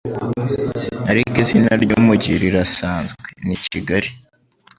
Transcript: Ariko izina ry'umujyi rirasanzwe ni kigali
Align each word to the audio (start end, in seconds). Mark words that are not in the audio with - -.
Ariko 1.11 1.33
izina 1.43 1.71
ry'umujyi 1.83 2.31
rirasanzwe 2.43 3.27
ni 3.45 3.55
kigali 3.63 4.09